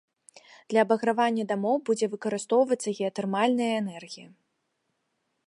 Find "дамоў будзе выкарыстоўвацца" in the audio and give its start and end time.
1.51-2.89